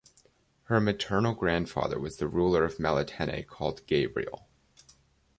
[0.63, 4.47] Her maternal grandfather was the ruler of Melitene called Gabriel.